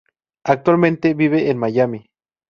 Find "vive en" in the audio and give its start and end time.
1.13-1.59